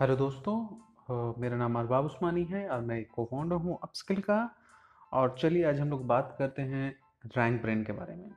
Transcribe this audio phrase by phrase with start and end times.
[0.00, 4.36] Hello दोस्तों मेरा नाम अरबाब उस्मानी है और मैं को फाउंडर हूँ अपस्किल का।
[5.12, 6.86] और चलिए आज हम लोग बात करते हैं
[7.26, 8.30] रैंक ब्रेन के बारे में,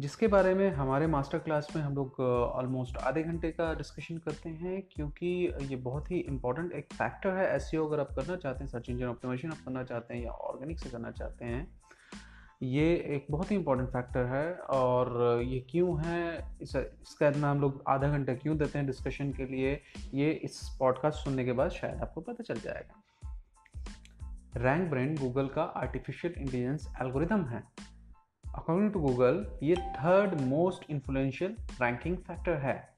[0.00, 4.50] जिसके बारे में हमारे मास्टर क्लास में हम लोग ऑलमोस्ट आधे घंटे का डिस्कशन करते
[4.50, 8.70] हैं, क्योंकि ये बहुत ही इंपॉर्टेंट एक फैक्टर है एस अगर आप करना चाहते हैं
[8.70, 11.66] सर्च इंजन ऑप्टिमाइजेशन आप करना चाहते हैं या ऑर्गेनिक से करना चाहते हैं
[12.62, 16.48] ये एक बहुत ही इंपॉर्टेंट फैक्टर है और ये क्यों है?
[16.62, 19.82] इस, इसका इतना हम लोग आधा घंटा क्यों देते हैं डिस्कशन के लिए?
[20.14, 23.02] ये इस पॉडकास्ट सुनने के बाद शायद आपको पता चल जाएगा।
[24.56, 27.62] रैंक ब्रेन गूगल का आर्टिफिशियल इंटेलिजेंस एल्गोरिथम है।
[28.54, 32.94] अकॉर्डिंग टू गूगल ये third most influential ranking factor है।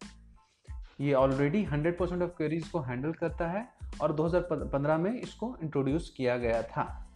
[1.00, 3.68] ये ऑलरेडी 100 परसेंट ऑफ़ क्वेरीज को हैंडल करता है
[4.00, 7.06] और 2015 में इसको इंट्रोड्यूस किया गया था।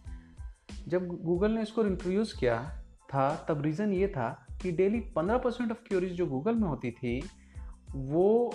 [0.87, 2.81] जब गूगल ने इसको इंट्रोड्यूस किया
[3.13, 6.91] था, तब रीज़न ये था कि डेली 15 परसेंट ऑफ़ क्यूरीज जो गूगल में होती
[6.91, 7.23] थी,
[7.95, 8.53] वो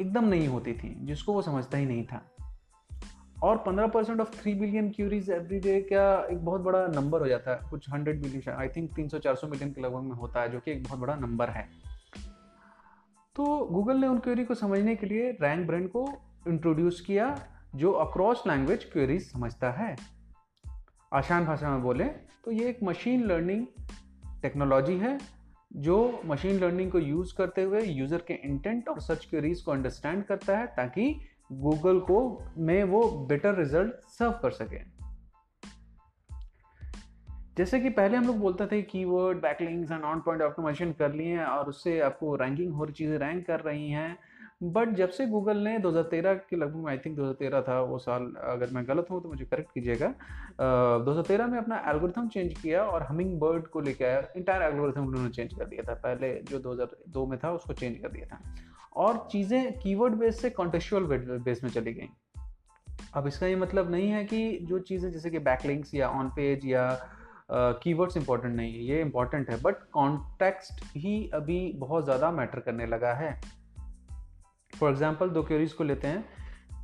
[0.00, 2.30] एकदम नहीं होती थी, जिसको वो समझता ही नहीं था।
[3.42, 7.28] और 15 percent of three billion queries every day का एक बहुत बड़ा नंबर हो
[7.28, 7.70] जाता है?
[7.70, 10.82] कुछ 100 बिलियन आई थिंक 300-400 मिलियन के लगभग में होता है, जो कि एक
[10.82, 11.68] बहुत बड़ा नंबर है।
[13.36, 16.12] तो गूगल ने उन क्वेरी को समझने के लिए रैंक ब्रेन को
[16.48, 20.13] इंट्रोड्यूस किया, जो अक्रॉस लैंग्वेज क्वेरीज समझता है।
[21.14, 22.04] आसान भाषा में बोले
[22.44, 23.66] तो ये एक मशीन लर्निंग
[24.42, 25.18] टेक्नोलॉजी है,
[25.72, 30.24] जो मशीन लर्निंग को यूज़ करते हुए यूज़र के इंटेंट और सर्च क्वेरीज को अंडरस्टैंड
[30.24, 31.14] करता है, ताकि
[31.52, 32.18] गूगल को
[32.58, 34.82] में वो बेटर रिज़ल्ट सर्व कर सके।
[37.56, 41.36] जैसे कि पहले हम लोग बोलते थे keyword backlinks and on point optimisation कर लिए
[41.36, 44.16] हैं, और उससे आपको रैंकिंग हो रही, चीज़ें रैंक कर रही हैं
[44.64, 48.70] बट जब से गूगल ने 2013 के लगभग आई थिंक 2013 था वो साल अगर
[48.70, 53.02] मैं गलत हूँ तो मुझे करेक्ट कीजिएगा। uh, 2013 में अपना एल्गोरिथम चेंज किया और
[53.02, 57.26] हमिंग बर्ड को लेकर आया। इंटायर एल्गोरिथम उन्होंने चेंज कर दिया था। पहले जो 2002
[57.26, 58.40] में था उसको चेंज कर दिया था।
[58.96, 61.04] और चीज़ें कीवर्ड बेस से कॉन्टेक्चुअल
[61.38, 62.08] बेस में चली गई।
[63.14, 66.66] अब इसका ये मतलब नहीं है कि जो चीज़ें जैसे कि बैकलिंक्स या ऑन पेज
[66.66, 66.86] या
[67.52, 72.60] कीवर्ड्स uh, इंपॉर्टेंट नहीं है। ये इंपॉर्टेंट है बट कॉन्टेक्स्ट ही अभी बहुत ज़्यादा मैटर
[72.60, 73.63] करने लगा है।
[74.74, 76.24] फॉर एग्ज़ाम्पल दो क्वेरीज को लेते हैं.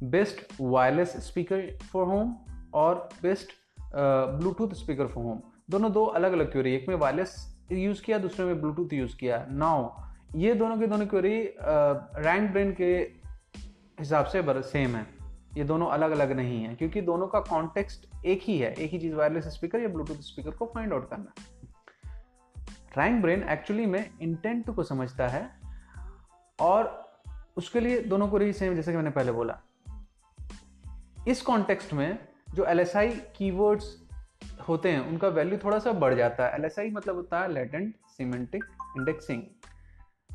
[0.02, 2.34] Best wireless speaker for home
[2.74, 3.52] और best
[3.94, 5.40] bluetooth speaker for home
[5.70, 7.34] दोनों दो अलग अलग क्वेरी एक में वायरलेस
[7.72, 9.44] यूज़ किया, दूसरे में ब्लूटूथ यूज़ किया.
[9.50, 9.88] नाउ
[10.36, 12.92] ये दोनों के दोनों क्वेरी रैंक ब्रेन के
[13.98, 15.06] हिसाब से सेम है.
[15.56, 18.72] ये दोनों अलग अलग नहीं है, क्योंकि दोनों का कॉन्टेक्स्ट एक ही है.
[18.72, 21.32] एक ही चीज़ वायरलेस स्पीकर या ब्लूटूथ स्पीकर को फाइंड आउट करना
[22.98, 25.48] रैंक ब्रेन एक्चुअली में इंटेंट को समझता है
[26.58, 27.09] और
[27.56, 29.58] उसके लिए दोनों को रही सेम जैसे कि मैंने पहले बोला।
[31.28, 32.18] इस कॉन्टेक्स्ट में
[32.54, 33.96] जो एल एस आई कीवर्ड्स
[34.68, 37.52] होते हैं, उनका वैल्यू थोड़ा सा बढ़ जाता है। एल एस आई मतलब होता है
[37.52, 38.64] लेटेंट सीमेंटिक
[38.98, 39.42] इंडेक्सिंग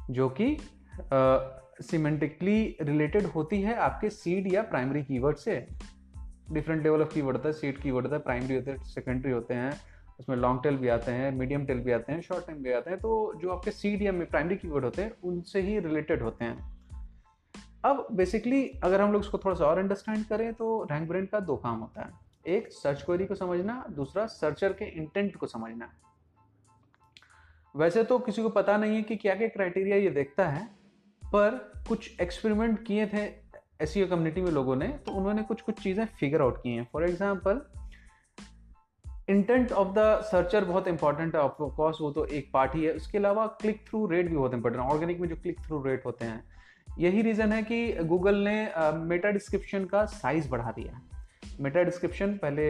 [0.10, 0.58] जो कि
[1.82, 5.56] सीमेंटिकली रिलेटेड होती है आपके सीड या प्राइमरी कीवर्ड से।
[6.52, 9.54] डिफरेंट लेवल ऑफ़ कीवर्ड होता है सीड कीवर्ड होता है प्राइमरी होते हैं सेकेंडरी होते
[9.54, 9.72] हैं,
[10.20, 12.90] उसमें लॉन्ग टेल भी आते हैं मीडियम टेल भी आते हैं शॉर्ट टेल भी आते
[12.90, 16.75] हैं तो जो आपके सीड या प्राइमरी कीवर्ड होते हैं, उनसे ही रिलेटेड होते हैं।
[17.86, 21.40] अब बेसिकली अगर हम लोग उसको थोड़ा सा और अंडरस्टैंड करें तो रैंक ब्रेन का
[21.42, 25.92] दो काम होता है। एक सर्च क्वेरी को समझना, दूसरा सर्चर के इंटेंट को समझना।
[27.76, 30.66] वैसे तो किसी को पता नहीं है कि क्या क्या क्राइटेरिया ये देखता है,
[31.24, 31.58] पर
[31.88, 33.24] कुछ एक्सपेरिमेंट किए थे
[33.82, 37.04] एस कम्युनिटी में लोगों ने तो उन्होंने कुछ कुछ चीज़ें फिगर आउट की हैं। For
[37.04, 37.62] example
[39.30, 43.18] intent of the searcher बहुत इंपॉर्टेंट है ऑफकोर्स वो तो एक पार्ट ही है। उसके
[43.18, 46.26] अलावा क्लिक थ्रू रेट भी बहुत इंपॉर्टेंट है। ऑर्गेनिक में जो क्लिक थ्रू रेट होते
[46.26, 46.44] हैं
[46.98, 48.58] यही रीज़न है कि गूगल ने
[49.06, 51.02] मेटा डिस्क्रिप्शन का साइज़ बढ़ा दिया
[51.62, 52.70] मेटा डिस्क्रिप्शन पहले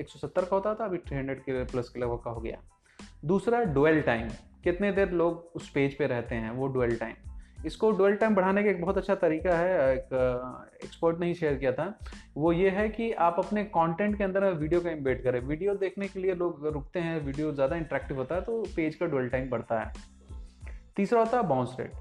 [0.00, 2.40] एक सौ सत्तर का होता था, अभी थ्री हंड्रेड के प्लस के लगभग का हो
[2.40, 2.60] गया।
[3.24, 4.28] दूसरा डुअल टाइम
[4.64, 7.14] कितने देर लोग उस पेज पे रहते हैं, वो डुअल टाइम
[7.66, 11.54] इसको डुअल टाइम बढ़ाने का एक बहुत अच्छा तरीका है, एक एक्सपर्ट ने ही शेयर
[11.54, 11.98] किया था।
[12.36, 16.08] वो ये है कि आप अपने कंटेंट के अंदर वीडियो का इम्बेड करें। वीडियो देखने
[16.08, 19.50] के लिए लोग रुकते हैं वीडियो ज़्यादा इंटरेक्टिव होता है तो पेज का डुअल टाइम
[19.50, 19.92] बढ़ता है।
[20.96, 21.92] तीसरा होता है बाउंस रेट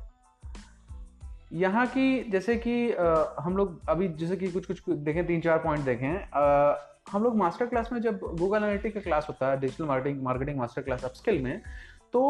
[1.51, 2.73] यहाँ की जैसे कि
[3.43, 6.75] हम लोग अभी जैसे कि कुछ कुछ देखें तीन चार पॉइंट देखें आ,
[7.11, 10.57] हम लोग मास्टर क्लास में जब गूगल एनालिटिक का क्लास होता है digital marketing marketing
[10.57, 11.61] master class upskill में
[12.13, 12.27] तो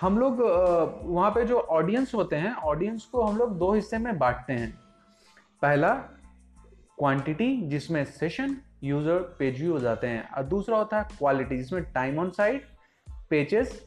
[0.00, 4.18] हम लोग वहाँ पे जो ऑडियंस होते हैं ऑडियंस को हम लोग दो हिस्से में
[4.18, 4.70] बांटते हैं।
[5.62, 5.92] पहला
[6.98, 11.82] क्वांटिटी जिसमें सेशन यूज़र पेज व्यू हो जाते हैं। और दूसरा होता है क्वालिटी जिसमें
[11.92, 12.66] टाइम ऑन साइट
[13.30, 13.80] पेजेस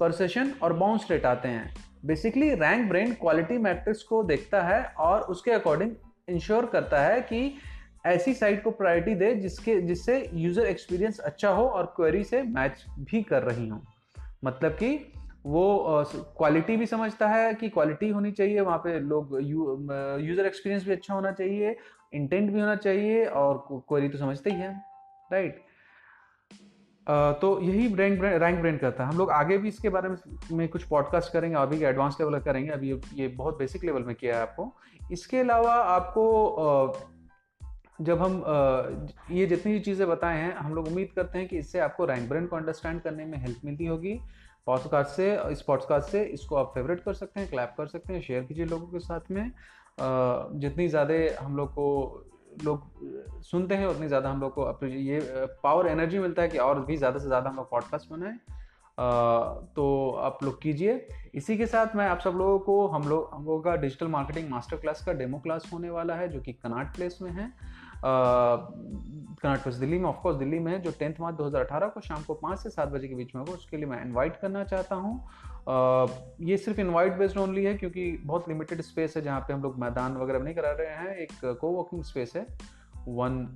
[0.00, 1.72] पर सेशन और बाउंस रेट आते हैं।
[2.06, 5.90] Basically rank brain quality metrics को देखता है और उसके अकॉर्डिंग
[6.28, 7.52] इंश्योर करता है कि
[8.06, 12.84] ऐसी साइट को प्रायोरिटी दे जिसके, जिससे यूज़र एक्सपीरियंस अच्छा हो और क्वेरी से मैच
[13.00, 13.82] भी कर रही हो।
[14.44, 15.12] मतलब कि
[15.46, 16.04] वो
[16.38, 21.14] क्वालिटी भी समझता है कि क्वालिटी होनी चाहिए, वहाँ पे लोग यूज़र एक्सपीरियंस भी अच्छा
[21.14, 21.76] होना चाहिए
[22.14, 24.72] इंटेंट भी होना चाहिए और क्वेरी तो समझते ही है
[25.32, 25.64] राइट
[27.06, 30.16] तो यही रैंक रैंक ब्रेंड करता है। हम लोग आगे भी इसके बारे में,
[30.52, 34.14] में कुछ पॉडकास्ट करेंगे अभी एडवांस लेवल का करेंगे। अभी ये बहुत बेसिक लेवल में
[34.14, 34.72] किया है आपको।
[35.12, 37.18] इसके अलावा आपको
[38.00, 38.42] जब हम
[39.30, 42.28] ये जितनी भी चीज़ें बताए हैं हम लोग उम्मीद करते हैं कि इससे आपको रैंक
[42.28, 44.14] ब्रेंड को अंडरस्टैंड करने में हेल्प मिलती होगी।
[44.66, 48.20] पॉडकास्ट से इस पॉडकास्ट से इसको आप फेवरेट कर सकते हैं क्लैप कर सकते हैं
[48.22, 49.50] शेयर कीजिए लोगों के साथ में।
[50.60, 51.86] जितनी ज़्यादा हम लोग को
[52.64, 55.20] लोग सुनते हैं उतनी ज़्यादा हम लोग को ये
[55.62, 58.38] पावर एनर्जी मिलता है कि और भी ज़्यादा से ज़्यादा हम लोग पॉडकास्ट बनाएँ।
[59.76, 60.94] तो आप लोग कीजिए।
[61.34, 64.48] इसी के साथ मैं आप सब लोगों को, हम लोग, हम लोगों का डिजिटल मार्केटिंग
[64.50, 67.52] मास्टर क्लास का डेमो क्लास होने वाला है, जो कि कनाट प्लेस में है।
[68.04, 70.04] प्लेस दिल्ली में?
[70.08, 73.14] ऑफकोर्स दिल्ली में जो टेंथ मार्च 2018 को शाम को पाँच से सात बजे के
[73.14, 75.16] बीच में होगा, उसके लिए मैं इनवाइट करना चाहता हूँ।
[76.40, 79.78] ये सिर्फ़ इनवाइट बेस्ड ओनली है, क्योंकि बहुत लिमिटेड स्पेस है जहाँ पे हम लोग
[79.80, 82.46] मैदान वगैरह नहीं करा रहे हैं। एक को वर्किंग स्पेस है
[83.08, 83.46] वन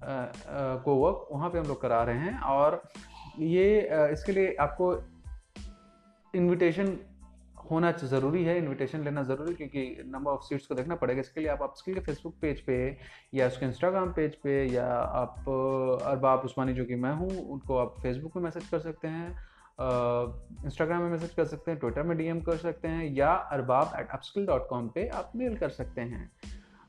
[0.85, 2.83] को वर्क वहाँ पे हम लोग करा रहे हैं। और
[3.39, 3.81] ये
[4.13, 4.95] इसके लिए आपको
[6.35, 6.97] इनविटेशन
[7.71, 11.51] होना ज़रूरी है इनविटेशन लेना ज़रूरी क्योंकि नंबर ऑफ़ सीट्स को देखना पड़ेगा। इसके लिए
[11.51, 12.77] आप अपस्किल के फेसबुक पेज पे
[13.35, 15.49] या उसके इंस्टाग्राम पेज पे या आप
[16.07, 19.29] अरबाब उस्मानी जो कि मैं हूँ उनको आप फेसबुक में मैसेज कर सकते हैं
[20.65, 24.11] इंस्टाग्राम में मैसेज कर सकते हैं ट्विटर में डीएम कर सकते हैं या Arbab at
[24.11, 26.31] upskill dot com पर आप मेल कर सकते हैं।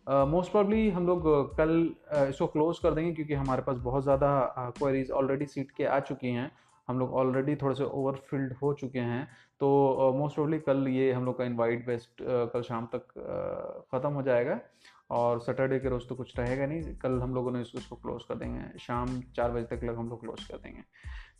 [0.07, 1.23] मोस्ट uh, प्रॉब्ली हम लोग
[1.57, 1.71] कल
[2.15, 5.99] uh, इसको क्लोज कर देंगे क्योंकि हमारे पास बहुत ज़्यादा क्वेरीज ऑलरेडी सीट के आ
[6.01, 6.51] चुकी हैं।
[6.87, 9.27] हम लोग ऑलरेडी थोड़े से ओवरफिल्ड हो चुके हैं।
[9.61, 12.23] तो मोस्ट प्रोबली कल ये हम लोग का इनवाइट बेस्ट
[12.53, 13.07] कल शाम तक
[13.93, 14.59] ख़त्म हो जाएगा।
[15.11, 18.23] और सैटरडे के रोज़ तो कुछ रहेगा नहीं। कल हम लोगों ने इसको इसको क्लोज
[18.23, 20.81] कर देंगे। शाम चार बजे तक लग हम लोग क्लोज कर देंगे।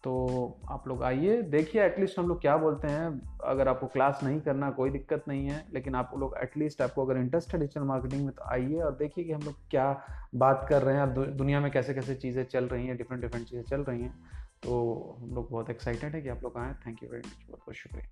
[0.04, 4.40] तो आप लोग आइए, देखिए एटलीस्ट हम लोग क्या बोलते हैं। अगर आपको क्लास नहीं
[4.42, 8.26] करना, कोई दिक्कत नहीं है। लेकिन आप लोग एटलीस्ट आपको अगर इंटरेस्ट है डिजिटल मार्केटिंग
[8.26, 9.90] में तो आइए और देखिए कि हम लोग क्या
[10.36, 13.64] बात कर रहे हैं। दुनिया में कैसे कैसे चीज़ें चल रही हैं डिफरेंट डिफरेंट चीज़ें
[13.64, 14.76] चल रही हैं। तो
[15.20, 17.76] हम लोग बहुत एक्साइटेड है कि आप लोग आएँ। थैंक यू वेरी मच बहुत बहुत
[17.76, 18.08] शुक्रिया।